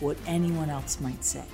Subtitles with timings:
[0.00, 1.44] what anyone else might say.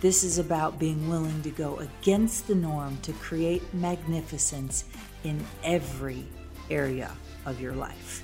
[0.00, 4.84] This is about being willing to go against the norm to create magnificence
[5.24, 6.24] in every
[6.70, 7.12] area
[7.44, 8.22] of your life.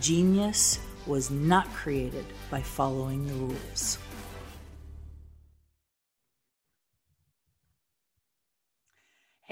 [0.00, 3.98] Genius was not created by following the rules.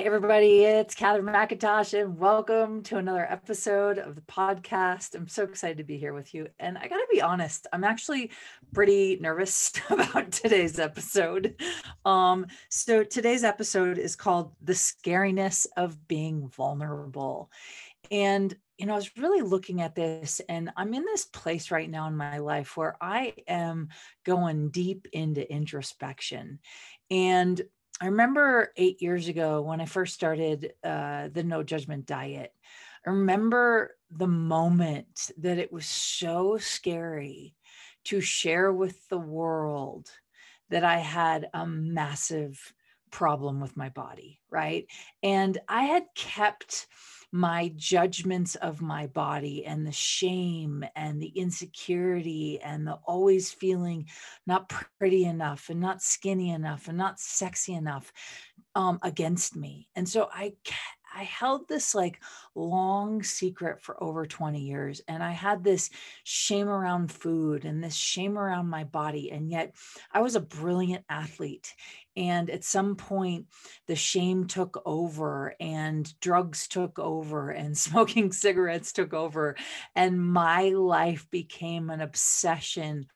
[0.07, 5.17] Everybody, it's Catherine McIntosh, and welcome to another episode of the podcast.
[5.17, 6.47] I'm so excited to be here with you.
[6.61, 8.31] And I got to be honest, I'm actually
[8.73, 11.61] pretty nervous about today's episode.
[12.05, 17.51] Um, so, today's episode is called The Scariness of Being Vulnerable.
[18.13, 21.91] And you know, I was really looking at this, and I'm in this place right
[21.91, 23.89] now in my life where I am
[24.25, 26.61] going deep into introspection.
[27.11, 27.61] And
[28.01, 32.53] I remember eight years ago when I first started uh, the no judgment diet.
[33.07, 37.55] I remember the moment that it was so scary
[38.05, 40.11] to share with the world
[40.69, 42.75] that I had a massive
[43.11, 44.87] problem with my body, right?
[45.23, 46.89] And I had kept
[47.37, 54.07] my judgments of my body and the shame and the insecurity and the always feeling
[54.47, 58.13] not pretty enough and not skinny enough and not sexy enough
[58.75, 59.89] um, against me.
[59.95, 60.55] And so I
[61.17, 62.21] I held this like
[62.55, 65.01] long secret for over 20 years.
[65.09, 65.89] And I had this
[66.25, 69.31] shame around food and this shame around my body.
[69.31, 69.75] And yet
[70.13, 71.75] I was a brilliant athlete.
[72.17, 73.47] And at some point,
[73.87, 79.57] the shame took over and drugs took over and smoking cigarettes took over.
[79.95, 83.07] And my life became an obsession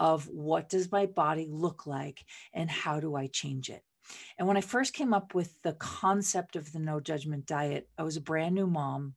[0.00, 3.82] of what does my body look like and how do I change it?
[4.38, 8.02] And when I first came up with the concept of the no judgment diet, I
[8.02, 9.14] was a brand new mom.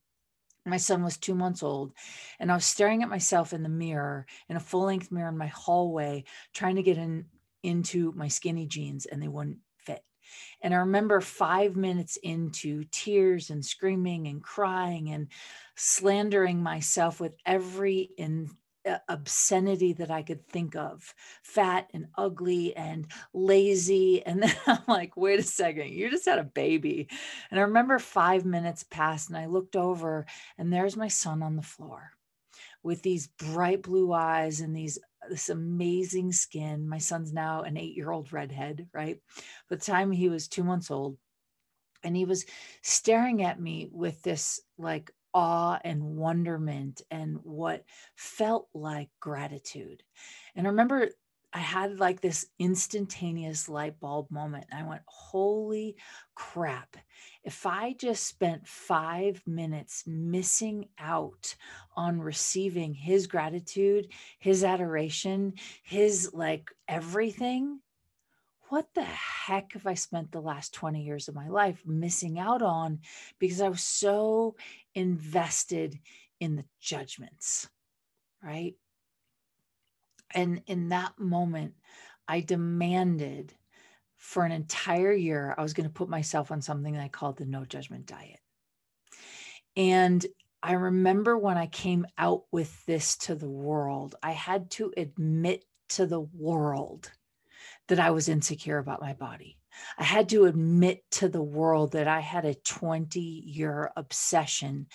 [0.64, 1.92] My son was two months old,
[2.38, 5.38] and I was staring at myself in the mirror, in a full length mirror in
[5.38, 7.26] my hallway, trying to get in
[7.62, 10.04] into my skinny jeans, and they wouldn't fit.
[10.62, 15.28] And I remember five minutes into tears and screaming and crying and
[15.76, 18.50] slandering myself with every in,
[18.88, 24.24] uh, obscenity that I could think of fat and ugly and lazy.
[24.24, 27.08] And then I'm like, wait a second, you just had a baby.
[27.50, 30.26] And I remember five minutes passed and I looked over
[30.56, 32.12] and there's my son on the floor
[32.82, 36.88] with these bright blue eyes and these this amazing skin.
[36.88, 39.20] My son's now an eight year old redhead, right?
[39.68, 41.16] By the time he was two months old,
[42.02, 42.46] and he was
[42.82, 47.84] staring at me with this like awe and wonderment and what
[48.16, 50.02] felt like gratitude.
[50.54, 51.10] And I remember
[51.52, 54.66] I had like this instantaneous light bulb moment.
[54.72, 55.96] I went, holy
[56.34, 56.96] crap.
[57.42, 61.54] If I just spent five minutes missing out
[61.96, 64.08] on receiving his gratitude,
[64.38, 67.80] his adoration, his like everything,
[68.68, 72.60] what the heck have I spent the last 20 years of my life missing out
[72.60, 73.00] on
[73.38, 74.56] because I was so
[74.94, 75.98] invested
[76.40, 77.68] in the judgments,
[78.42, 78.74] right?
[80.34, 81.74] And in that moment,
[82.26, 83.54] I demanded
[84.16, 87.46] for an entire year, I was going to put myself on something I called the
[87.46, 88.40] no judgment diet.
[89.76, 90.24] And
[90.62, 95.64] I remember when I came out with this to the world, I had to admit
[95.90, 97.10] to the world
[97.86, 99.56] that I was insecure about my body.
[99.96, 104.88] I had to admit to the world that I had a 20 year obsession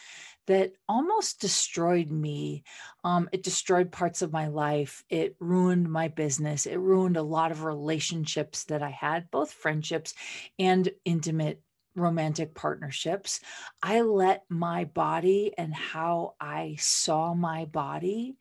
[0.48, 2.64] that almost destroyed me.
[3.04, 5.04] Um, it destroyed parts of my life.
[5.10, 6.66] It ruined my business.
[6.66, 10.14] It ruined a lot of relationships that I had, both friendships
[10.60, 11.62] and intimate
[11.96, 13.40] romantic partnerships.
[13.82, 18.38] I let my body and how I saw my body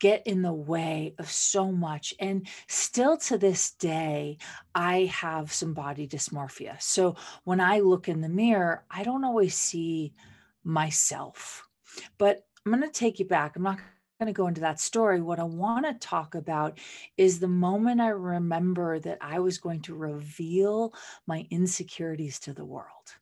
[0.00, 2.14] get in the way of so much.
[2.20, 4.38] And still to this day,
[4.74, 6.80] I have some body dysmorphia.
[6.82, 10.12] So when I look in the mirror, I don't always see
[10.64, 11.66] myself.
[12.18, 13.56] But I'm going to take you back.
[13.56, 13.78] I'm not
[14.20, 15.20] going to go into that story.
[15.20, 16.78] What I want to talk about
[17.16, 20.94] is the moment I remember that I was going to reveal
[21.26, 23.16] my insecurities to the world.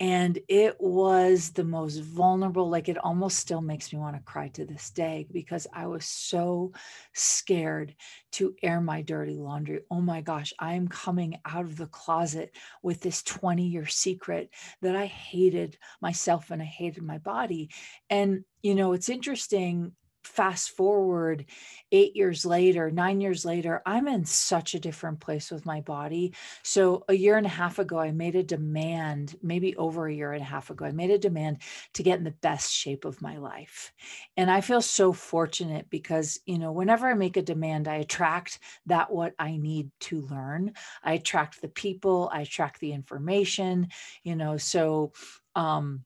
[0.00, 4.48] And it was the most vulnerable like it almost still makes me want to cry
[4.48, 6.72] to this day because i was so
[7.12, 7.94] scared
[8.32, 9.80] to air my dirty laundry.
[9.90, 14.50] Oh my gosh i am coming out of the closet with this 20 year secret
[14.80, 17.70] that i hated myself and i hated my body.
[18.08, 19.92] And you know it's interesting
[20.24, 21.46] fast forward
[21.92, 26.34] eight years later, nine years later, I'm in such a different place with my body.
[26.62, 30.32] So, a year and a half ago, I made a demand, maybe over a year
[30.32, 31.58] and a half ago, I made a demand
[31.94, 33.92] to get in the best shape of my life.
[34.36, 38.58] And I feel so fortunate because, you know, whenever I make a demand, I attract
[38.86, 40.74] that what I need to learn.
[41.02, 43.88] I attract the people, I attract the information,
[44.22, 45.12] you know, so,
[45.54, 46.04] um,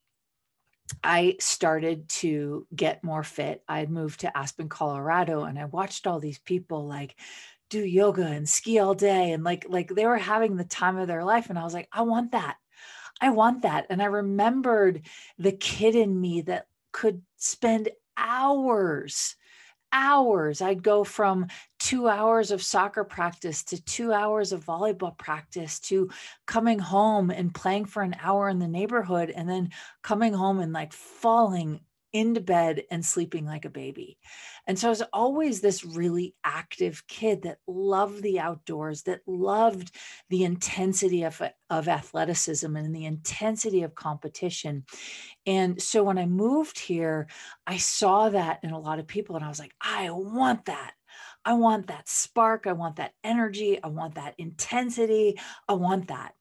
[1.02, 3.62] I started to get more fit.
[3.68, 7.16] I moved to Aspen, Colorado, and I watched all these people like
[7.70, 11.08] do yoga and ski all day and like like they were having the time of
[11.08, 12.56] their life and I was like, I want that.
[13.20, 13.86] I want that.
[13.90, 15.06] And I remembered
[15.38, 19.36] the kid in me that could spend hours
[19.94, 20.60] hours.
[20.60, 21.46] I'd go from
[21.78, 26.10] two hours of soccer practice to two hours of volleyball practice to
[26.46, 29.70] coming home and playing for an hour in the neighborhood and then
[30.02, 31.80] coming home and like falling
[32.14, 34.16] into bed and sleeping like a baby.
[34.66, 39.94] And so I was always this really active kid that loved the outdoors, that loved
[40.30, 44.84] the intensity of, of athleticism and the intensity of competition.
[45.44, 47.26] And so when I moved here,
[47.66, 50.92] I saw that in a lot of people, and I was like, I want that.
[51.44, 52.66] I want that spark.
[52.66, 53.82] I want that energy.
[53.82, 55.38] I want that intensity.
[55.68, 56.32] I want that.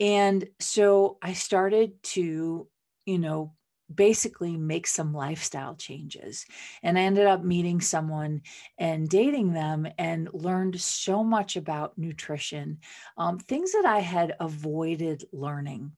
[0.00, 2.68] And so I started to,
[3.06, 3.54] you know,
[3.92, 6.46] basically make some lifestyle changes.
[6.82, 8.42] And I ended up meeting someone
[8.78, 12.78] and dating them and learned so much about nutrition,
[13.16, 15.92] um, things that I had avoided learning.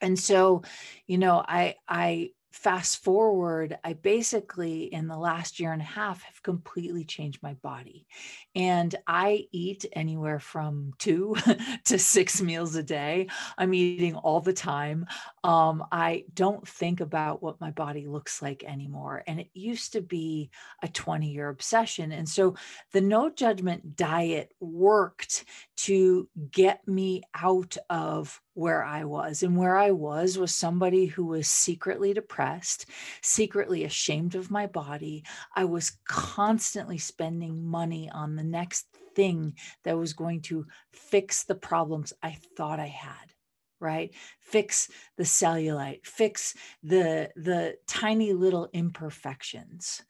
[0.00, 0.62] And so,
[1.06, 6.22] you know, I, I fast forward, I basically, in the last year and a half,
[6.22, 8.06] have completely changed my body.
[8.54, 11.36] And I eat anywhere from two
[11.84, 13.28] to six meals a day.
[13.58, 15.06] I'm eating all the time.
[15.44, 19.22] Um, I don't think about what my body looks like anymore.
[19.26, 20.50] And it used to be
[20.82, 22.10] a 20 year obsession.
[22.10, 22.56] And so
[22.92, 25.44] the no judgment diet worked
[25.76, 29.42] to get me out of where I was.
[29.42, 32.86] And where I was was somebody who was secretly depressed,
[33.22, 35.24] secretly ashamed of my body.
[35.54, 41.54] I was constantly spending money on the next thing that was going to fix the
[41.54, 43.32] problems I thought I had
[43.78, 44.88] right fix
[45.18, 50.02] the cellulite fix the the tiny little imperfections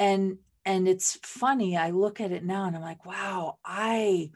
[0.00, 4.28] and and it's funny i look at it now and i'm like wow i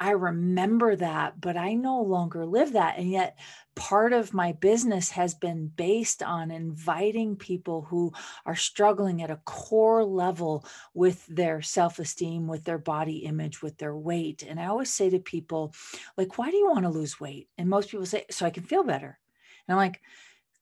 [0.00, 2.98] I remember that, but I no longer live that.
[2.98, 3.36] And yet,
[3.74, 8.12] part of my business has been based on inviting people who
[8.46, 10.64] are struggling at a core level
[10.94, 14.44] with their self esteem, with their body image, with their weight.
[14.48, 15.74] And I always say to people,
[16.16, 17.48] like, why do you want to lose weight?
[17.58, 19.18] And most people say, so I can feel better.
[19.66, 20.00] And I'm like,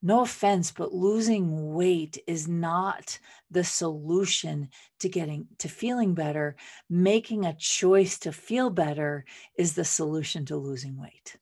[0.06, 3.18] no offense, but losing weight is not
[3.50, 4.68] the solution
[5.00, 6.54] to getting to feeling better.
[6.88, 9.24] Making a choice to feel better
[9.56, 11.36] is the solution to losing weight.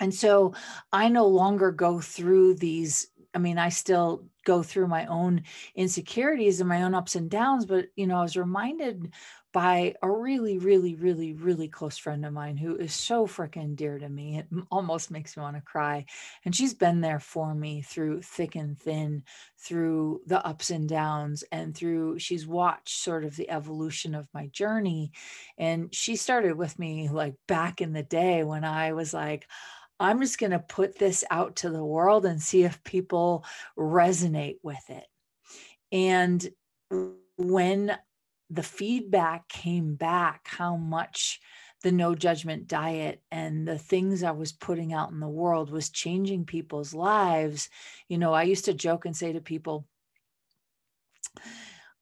[0.00, 0.54] And so
[0.92, 3.06] I no longer go through these.
[3.32, 5.44] I mean, I still go through my own
[5.76, 9.12] insecurities and my own ups and downs, but you know, I was reminded
[9.52, 13.98] by a really, really, really, really close friend of mine who is so freaking dear
[13.98, 14.38] to me.
[14.38, 16.06] It almost makes me want to cry.
[16.44, 19.24] And she's been there for me through thick and thin,
[19.58, 24.46] through the ups and downs, and through she's watched sort of the evolution of my
[24.48, 25.12] journey.
[25.58, 29.48] And she started with me like back in the day when I was like,
[29.98, 33.44] I'm just going to put this out to the world and see if people
[33.76, 35.06] resonate with it.
[35.92, 36.48] And
[37.36, 37.98] when
[38.50, 41.40] the feedback came back how much
[41.82, 45.88] the no judgment diet and the things I was putting out in the world was
[45.88, 47.70] changing people's lives.
[48.08, 49.86] You know, I used to joke and say to people,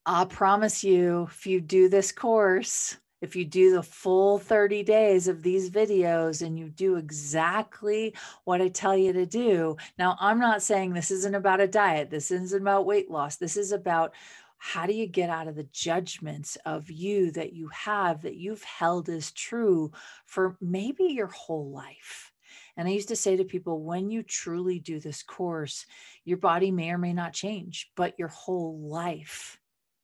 [0.05, 5.28] I promise you, if you do this course, if you do the full 30 days
[5.28, 8.14] of these videos and you do exactly
[8.45, 9.76] what I tell you to do.
[9.99, 13.57] Now, I'm not saying this isn't about a diet, this isn't about weight loss, this
[13.57, 14.14] is about
[14.59, 18.62] how do you get out of the judgments of you that you have that you've
[18.62, 19.93] held as true
[20.27, 22.33] for maybe your whole life?
[22.77, 25.87] And I used to say to people, when you truly do this course,
[26.25, 29.59] your body may or may not change, but your whole life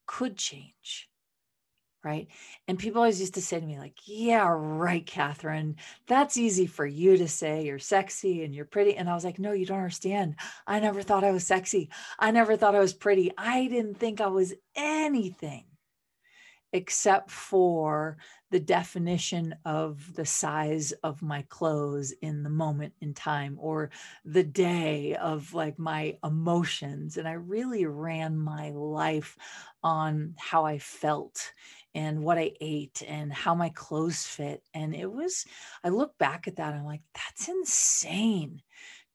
[0.06, 1.08] could change
[2.04, 2.28] right?
[2.68, 6.87] And people always used to say to me, like, yeah, right, Catherine, that's easy for
[6.87, 7.64] you to say.
[7.64, 8.96] You're sexy and you're pretty.
[8.96, 10.37] And I was like, no, you don't understand.
[10.66, 11.90] I never thought I was sexy.
[12.18, 13.32] I never thought I was pretty.
[13.37, 15.64] I didn't think I was anything
[16.73, 18.18] except for
[18.54, 23.90] the definition of the size of my clothes in the moment in time or
[24.25, 27.16] the day of like my emotions.
[27.16, 29.37] And I really ran my life
[29.82, 31.50] on how I felt
[31.96, 34.62] and what I ate and how my clothes fit.
[34.73, 35.44] And it was,
[35.82, 38.62] I look back at that, I'm like, that's insane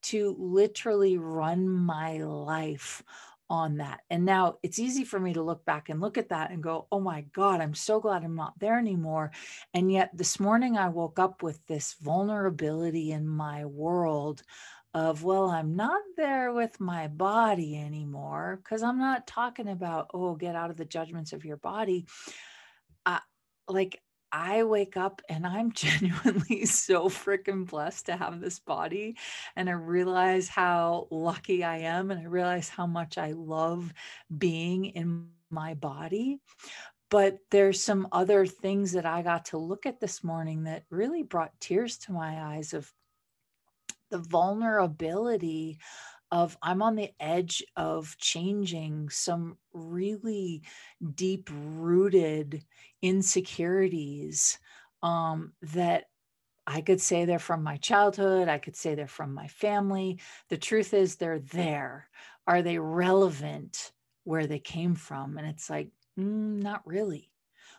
[0.02, 3.02] to literally run my life
[3.50, 4.00] on that.
[4.08, 6.86] And now it's easy for me to look back and look at that and go,
[6.92, 9.32] oh my God, I'm so glad I'm not there anymore.
[9.74, 14.42] And yet this morning I woke up with this vulnerability in my world
[14.94, 20.36] of, well, I'm not there with my body anymore because I'm not talking about, oh,
[20.36, 22.06] get out of the judgments of your body.
[23.04, 23.18] Uh,
[23.68, 24.00] like
[24.32, 29.16] I wake up and I'm genuinely so freaking blessed to have this body.
[29.56, 32.10] And I realize how lucky I am.
[32.10, 33.92] And I realize how much I love
[34.36, 36.40] being in my body.
[37.10, 41.24] But there's some other things that I got to look at this morning that really
[41.24, 42.92] brought tears to my eyes of
[44.10, 45.78] the vulnerability
[46.32, 50.62] of I'm on the edge of changing some really
[51.14, 52.64] deep rooted
[53.02, 54.58] insecurities
[55.02, 56.04] um, that
[56.66, 58.48] I could say they're from my childhood.
[58.48, 60.20] I could say they're from my family.
[60.50, 62.08] The truth is, they're there.
[62.46, 63.92] Are they relevant
[64.24, 65.36] where they came from?
[65.36, 67.30] And it's like, mm, not really.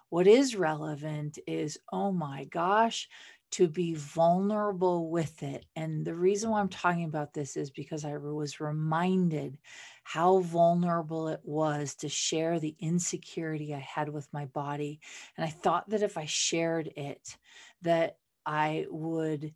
[0.10, 3.08] What is relevant is, oh my gosh,
[3.52, 5.66] to be vulnerable with it.
[5.76, 9.58] And the reason why I'm talking about this is because I was reminded
[10.04, 15.00] how vulnerable it was to share the insecurity I had with my body.
[15.38, 17.38] And I thought that if I shared it,
[17.82, 19.54] that I would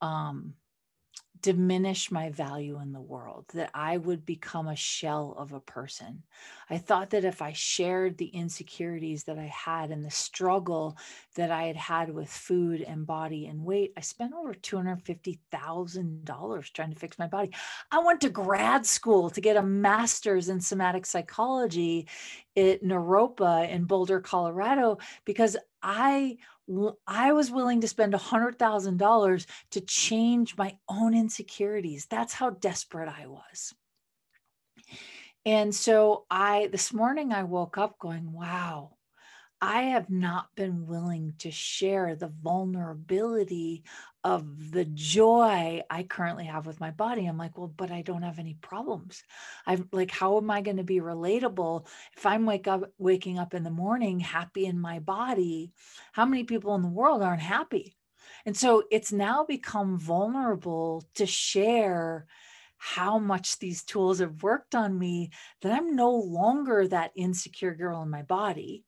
[0.00, 0.54] um,
[1.42, 6.22] diminish my value in the world, that I would become a shell of a person.
[6.70, 10.96] I thought that if I shared the insecurities that I had and the struggle
[11.34, 16.92] that I had had with food and body and weight, I spent over $250,000 trying
[16.92, 17.50] to fix my body.
[17.90, 22.06] I went to grad school to get a master's in somatic psychology
[22.56, 26.38] at Naropa in Boulder, Colorado, because I
[27.06, 32.06] I was willing to spend $100,000 to change my own insecurities.
[32.08, 33.74] That's how desperate I was.
[35.44, 38.92] And so I, this morning, I woke up going, wow,
[39.64, 43.84] I have not been willing to share the vulnerability
[44.24, 47.26] of the joy I currently have with my body.
[47.26, 49.22] I'm like, well, but I don't have any problems.
[49.64, 53.54] I'm like, how am I going to be relatable if I'm wake up waking up
[53.54, 55.70] in the morning happy in my body?
[56.10, 57.94] How many people in the world aren't happy?
[58.44, 62.26] And so it's now become vulnerable to share
[62.78, 68.02] how much these tools have worked on me that I'm no longer that insecure girl
[68.02, 68.84] in my body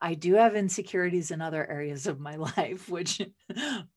[0.00, 3.20] I do have insecurities in other areas of my life, which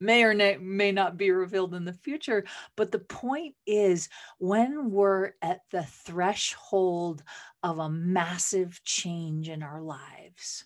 [0.00, 2.44] may or may not be revealed in the future.
[2.76, 7.22] But the point is, when we're at the threshold
[7.62, 10.64] of a massive change in our lives,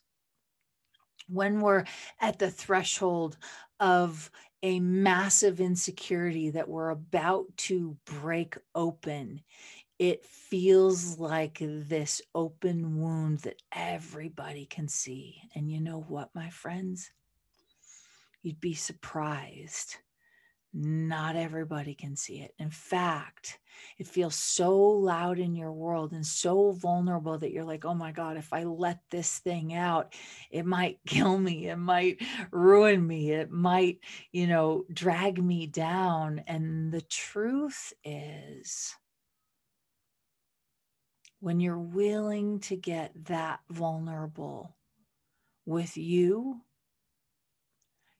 [1.29, 1.85] when we're
[2.21, 3.37] at the threshold
[3.81, 4.31] of
[4.63, 9.43] a massive insecurity that we're about to break open
[9.99, 15.41] it feels like this open wound that everybody can see.
[15.55, 17.11] And you know what, my friends?
[18.43, 19.97] You'd be surprised.
[20.77, 22.53] Not everybody can see it.
[22.59, 23.61] In fact,
[23.97, 28.11] it feels so loud in your world and so vulnerable that you're like, oh my
[28.11, 30.13] God, if I let this thing out,
[30.51, 31.69] it might kill me.
[31.69, 32.21] It might
[32.51, 33.31] ruin me.
[33.31, 34.01] It might,
[34.33, 36.43] you know, drag me down.
[36.49, 38.93] And the truth is,
[41.45, 44.75] when you're willing to get that vulnerable
[45.67, 46.63] with you,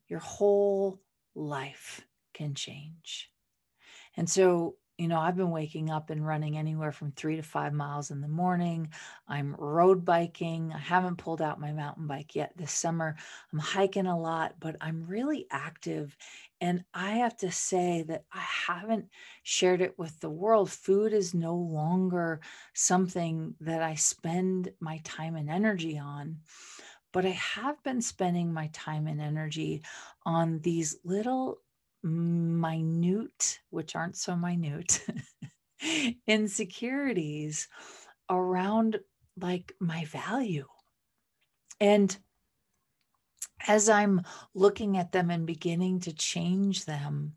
[0.09, 1.01] your whole
[1.35, 2.03] life
[2.35, 3.31] can change.
[4.15, 7.73] And so you know, I've been waking up and running anywhere from three to five
[7.73, 8.91] miles in the morning.
[9.27, 10.73] I'm road biking.
[10.73, 13.17] I haven't pulled out my mountain bike yet this summer.
[13.53, 16.17] I'm hiking a lot, but I'm really active.
[16.61, 19.07] And I have to say that I haven't
[19.43, 20.71] shared it with the world.
[20.71, 22.41] Food is no longer
[22.73, 26.39] something that I spend my time and energy on
[27.13, 29.83] but I have been spending my time and energy
[30.27, 31.61] on these little
[32.05, 35.05] minute, which aren't so minute,
[36.27, 37.69] insecurities
[38.31, 39.01] around
[39.41, 40.67] like my value.
[41.81, 42.17] And
[43.67, 44.23] as I'm
[44.55, 47.37] looking at them and beginning to change them,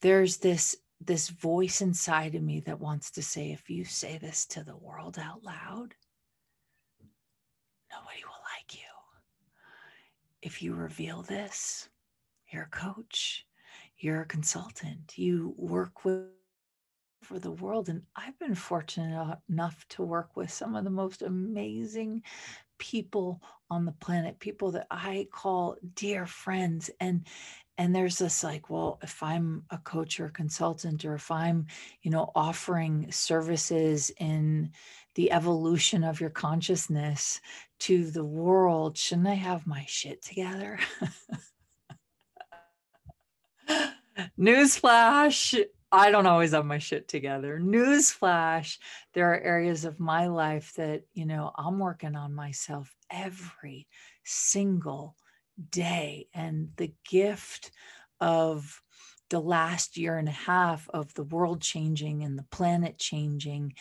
[0.00, 4.46] there's this this voice inside of me that wants to say if you say this
[4.46, 5.94] to the world out loud
[7.90, 8.80] nobody will like you
[10.42, 11.88] if you reveal this
[12.50, 13.44] you're coach
[14.04, 16.26] you're a consultant you work with
[17.22, 21.22] for the world and i've been fortunate enough to work with some of the most
[21.22, 22.22] amazing
[22.78, 27.26] people on the planet people that i call dear friends and
[27.78, 31.66] and there's this like well if i'm a coach or a consultant or if i'm
[32.02, 34.70] you know offering services in
[35.14, 37.40] the evolution of your consciousness
[37.78, 40.78] to the world shouldn't i have my shit together
[44.38, 47.60] newsflash I don't always have my shit together.
[47.62, 48.78] Newsflash,
[49.12, 53.86] there are areas of my life that, you know, I'm working on myself every
[54.24, 55.14] single
[55.70, 56.26] day.
[56.34, 57.70] And the gift
[58.20, 58.82] of
[59.30, 63.74] the last year and a half of the world changing and the planet changing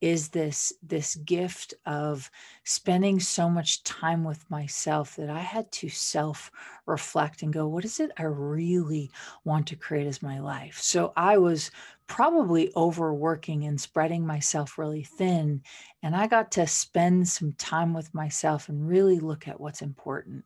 [0.00, 2.30] is this this gift of
[2.64, 6.50] spending so much time with myself that i had to self
[6.86, 9.10] reflect and go what is it i really
[9.44, 11.70] want to create as my life so i was
[12.06, 15.60] probably overworking and spreading myself really thin
[16.02, 20.44] and i got to spend some time with myself and really look at what's important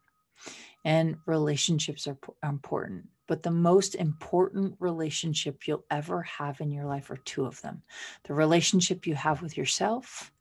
[0.84, 3.08] and relationships are important.
[3.26, 7.82] But the most important relationship you'll ever have in your life are two of them
[8.24, 10.32] the relationship you have with yourself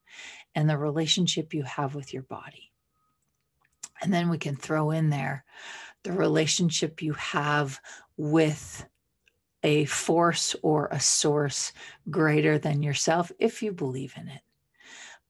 [0.56, 2.72] and the relationship you have with your body.
[4.02, 5.46] And then we can throw in there
[6.04, 7.80] the relationship you have
[8.18, 8.86] with
[9.64, 11.72] a force or a source
[12.10, 14.42] greater than yourself if you believe in it.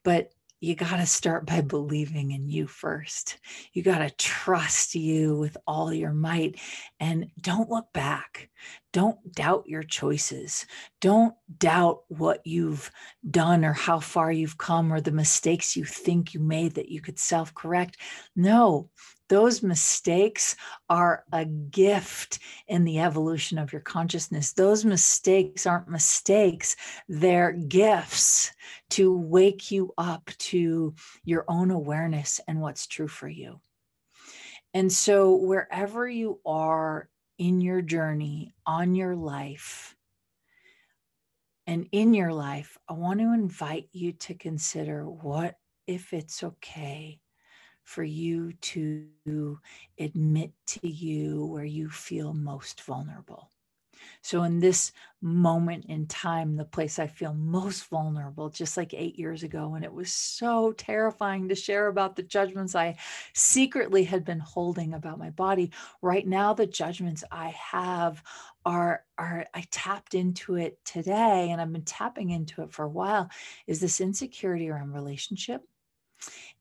[0.03, 0.31] But
[0.63, 3.37] you got to start by believing in you first.
[3.73, 6.57] You got to trust you with all your might
[7.01, 8.49] and don't look back.
[8.93, 10.65] Don't doubt your choices.
[11.01, 12.89] Don't doubt what you've
[13.29, 17.01] done or how far you've come or the mistakes you think you made that you
[17.01, 17.97] could self correct.
[18.33, 18.89] No,
[19.29, 20.55] those mistakes
[20.89, 24.53] are a gift in the evolution of your consciousness.
[24.53, 26.75] Those mistakes aren't mistakes,
[27.07, 28.51] they're gifts
[28.91, 33.59] to wake you up to your own awareness and what's true for you.
[34.73, 39.95] And so, wherever you are in your journey, on your life,
[41.65, 45.55] and in your life, I want to invite you to consider what
[45.87, 47.19] if it's okay
[47.83, 49.59] for you to
[49.99, 53.49] admit to you where you feel most vulnerable.
[54.21, 54.91] So, in this
[55.21, 59.83] moment in time, the place I feel most vulnerable, just like eight years ago, and
[59.83, 62.97] it was so terrifying to share about the judgments I
[63.33, 65.71] secretly had been holding about my body.
[66.01, 68.23] Right now, the judgments I have
[68.65, 72.89] are, are I tapped into it today, and I've been tapping into it for a
[72.89, 73.29] while,
[73.67, 75.63] is this insecurity around relationship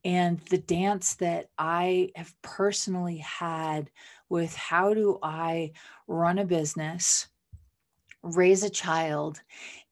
[0.04, 3.90] and the dance that I have personally had
[4.28, 5.72] with how do I
[6.06, 7.28] run a business,
[8.22, 9.40] raise a child,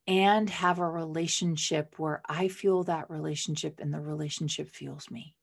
[0.06, 5.36] and have a relationship where I feel that relationship and the relationship fuels me.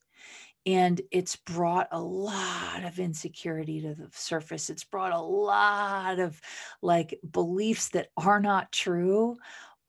[0.66, 4.70] And it's brought a lot of insecurity to the surface.
[4.70, 6.42] It's brought a lot of
[6.82, 9.38] like beliefs that are not true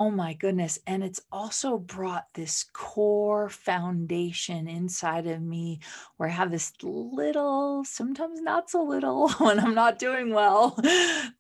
[0.01, 0.79] Oh my goodness.
[0.87, 5.81] And it's also brought this core foundation inside of me
[6.17, 10.79] where I have this little, sometimes not so little when I'm not doing well,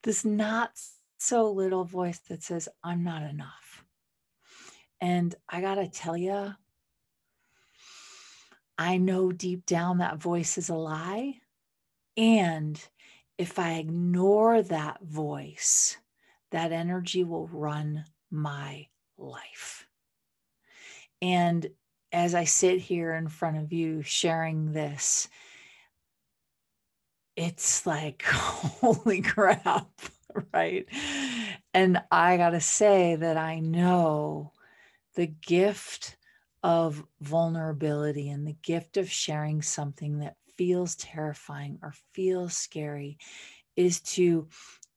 [0.03, 0.73] this not
[1.19, 3.85] so little voice that says, I'm not enough.
[5.01, 6.55] And I got to tell you,
[8.77, 11.35] I know deep down that voice is a lie.
[12.17, 12.81] And
[13.37, 15.97] if I ignore that voice,
[16.51, 18.87] that energy will run my
[19.17, 19.87] life.
[21.21, 21.67] And
[22.13, 25.29] as I sit here in front of you sharing this,
[27.37, 29.89] it's like, holy crap,
[30.53, 30.87] right?
[31.75, 34.53] And I got to say that I know
[35.15, 36.17] the gift
[36.63, 43.19] of vulnerability and the gift of sharing something that feels terrifying or feels scary
[43.77, 44.49] is to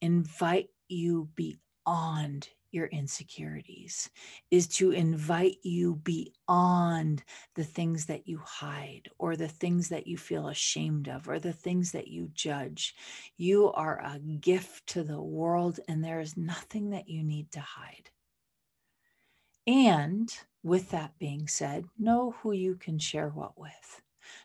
[0.01, 4.09] invite you beyond your insecurities,
[4.49, 7.23] is to invite you beyond
[7.55, 11.53] the things that you hide or the things that you feel ashamed of or the
[11.53, 12.95] things that you judge.
[13.37, 17.61] You are a gift to the world, and there is nothing that you need to
[17.61, 18.09] hide.
[19.67, 24.01] And with that being said, know who you can share what with.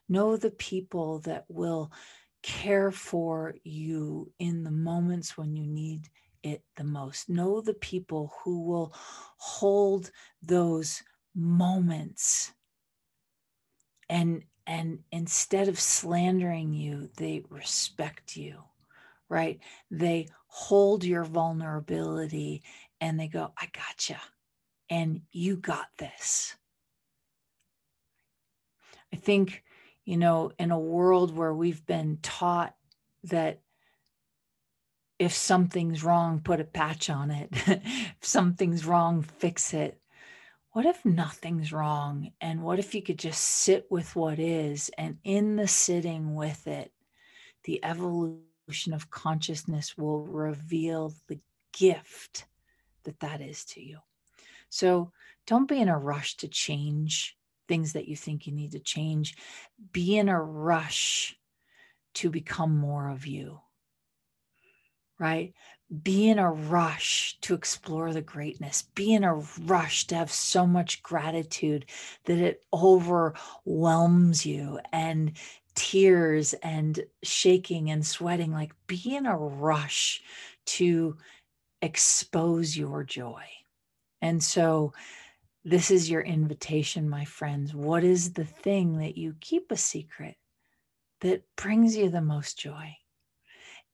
[0.08, 1.92] Know the people that will
[2.42, 6.08] care for you in the moments when you need
[6.46, 7.28] it the most.
[7.28, 10.10] Know the people who will hold
[10.42, 11.02] those
[11.34, 12.52] moments.
[14.08, 18.64] And and instead of slandering you they respect you
[19.28, 19.60] right?
[19.90, 22.62] They hold your vulnerability
[23.00, 24.20] and they go i gotcha.
[24.88, 26.54] And you got this.
[29.12, 29.64] I think
[30.04, 32.74] you know in a world where we've been taught
[33.24, 33.60] that
[35.18, 40.00] if something's wrong put a patch on it if something's wrong fix it
[40.76, 42.32] what if nothing's wrong?
[42.38, 44.90] And what if you could just sit with what is?
[44.98, 46.92] And in the sitting with it,
[47.64, 51.40] the evolution of consciousness will reveal the
[51.72, 52.44] gift
[53.04, 54.00] that that is to you.
[54.68, 55.12] So
[55.46, 59.34] don't be in a rush to change things that you think you need to change.
[59.92, 61.38] Be in a rush
[62.16, 63.62] to become more of you,
[65.18, 65.52] right?
[66.02, 70.66] be in a rush to explore the greatness, be in a rush to have so
[70.66, 71.86] much gratitude
[72.24, 75.36] that it overwhelms you and
[75.76, 78.52] tears and shaking and sweating.
[78.52, 80.22] Like, be in a rush
[80.66, 81.16] to
[81.82, 83.44] expose your joy.
[84.20, 84.92] And so,
[85.64, 87.74] this is your invitation, my friends.
[87.74, 90.36] What is the thing that you keep a secret
[91.20, 92.96] that brings you the most joy?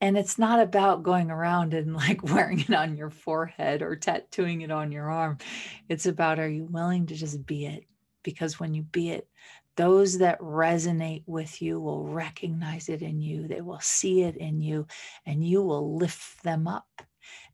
[0.03, 4.59] And it's not about going around and like wearing it on your forehead or tattooing
[4.59, 5.37] it on your arm.
[5.87, 7.85] It's about are you willing to just be it?
[8.21, 9.29] Because when you be it,
[9.77, 14.59] those that resonate with you will recognize it in you, they will see it in
[14.59, 14.87] you,
[15.25, 17.01] and you will lift them up.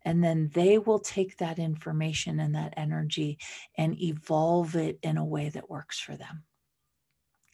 [0.03, 3.37] And then they will take that information and that energy
[3.77, 6.45] and evolve it in a way that works for them.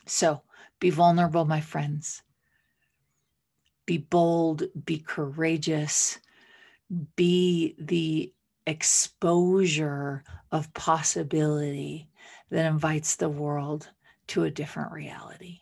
[0.06, 0.44] So
[0.80, 2.24] be vulnerable, my friends
[3.86, 6.20] be bold, be courageous,
[7.16, 8.34] be the
[8.68, 12.10] exposure of possibility
[12.50, 13.90] that invites the world
[14.28, 15.62] to a different reality.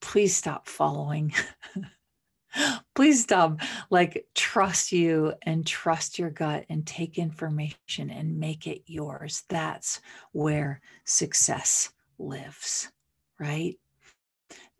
[0.00, 1.32] Please stop following.
[2.94, 3.60] Please stop.
[3.90, 9.44] Like, trust you and trust your gut and take information and make it yours.
[9.48, 10.00] That's
[10.32, 12.90] where success lives,
[13.38, 13.78] right?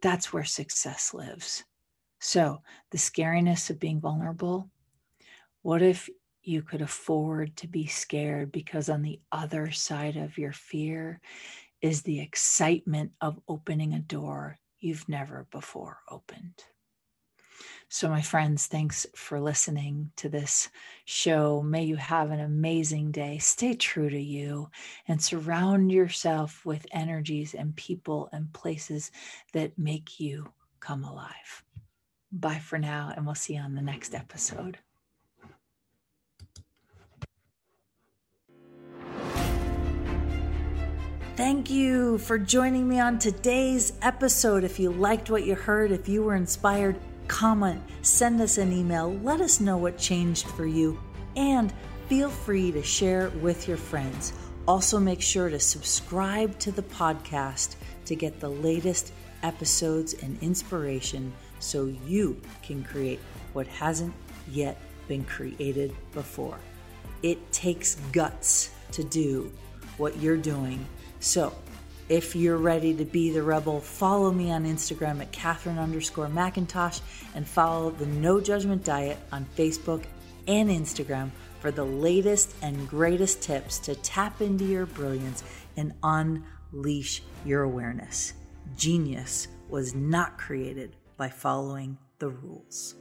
[0.02, 1.64] That's where success lives.
[2.20, 4.68] So, the scariness of being vulnerable,
[5.62, 6.08] what if
[6.42, 11.20] you could afford to be scared because on the other side of your fear
[11.80, 16.64] is the excitement of opening a door you've never before opened?
[17.88, 20.68] So, my friends, thanks for listening to this
[21.06, 21.62] show.
[21.62, 23.38] May you have an amazing day.
[23.38, 24.70] Stay true to you
[25.08, 29.10] and surround yourself with energies and people and places
[29.54, 31.64] that make you come alive.
[32.32, 34.78] Bye for now, and we'll see you on the next episode.
[41.36, 44.62] Thank you for joining me on today's episode.
[44.62, 46.96] If you liked what you heard, if you were inspired,
[47.28, 51.00] comment, send us an email, let us know what changed for you,
[51.36, 51.72] and
[52.08, 54.34] feel free to share with your friends.
[54.68, 59.12] Also, make sure to subscribe to the podcast to get the latest
[59.42, 63.20] episodes and inspiration so you can create
[63.52, 64.12] what hasn't
[64.50, 66.58] yet been created before.
[67.22, 69.52] It takes guts to do
[69.96, 70.84] what you're doing.
[71.20, 71.54] So,
[72.08, 77.00] if you're ready to be the rebel, follow me on Instagram at Catherine underscore McIntosh
[77.36, 80.02] and follow the No Judgment Diet on Facebook
[80.48, 85.44] and Instagram for the latest and greatest tips to tap into your brilliance
[85.76, 88.32] and unleash your awareness.
[88.76, 92.94] Genius was not created by following the rules.